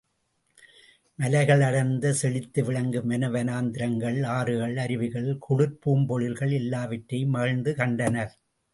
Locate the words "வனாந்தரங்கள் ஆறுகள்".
3.29-4.75